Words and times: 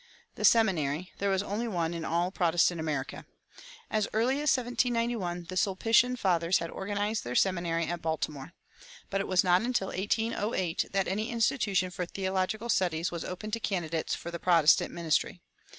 The 0.33 0.43
seminary 0.45 1.11
there 1.19 1.29
was 1.29 1.43
only 1.43 1.67
one 1.67 1.93
in 1.93 2.03
all 2.03 2.31
Protestant 2.31 2.79
America. 2.79 3.23
As 3.91 4.07
early 4.13 4.37
as 4.41 4.49
1791 4.57 5.43
the 5.47 5.55
Sulpitian 5.55 6.15
fathers 6.15 6.57
had 6.57 6.71
organized 6.71 7.23
their 7.23 7.35
seminary 7.35 7.85
at 7.85 8.01
Baltimore. 8.01 8.53
But 9.11 9.21
it 9.21 9.27
was 9.27 9.43
not 9.43 9.61
until 9.61 9.89
1808 9.89 10.85
that 10.91 11.07
any 11.07 11.29
institution 11.29 11.91
for 11.91 12.07
theological 12.07 12.67
studies 12.67 13.11
was 13.11 13.23
open 13.23 13.51
to 13.51 13.59
candidates 13.59 14.15
for 14.15 14.31
the 14.31 14.39
Protestant 14.39 14.91
ministry. 14.91 15.39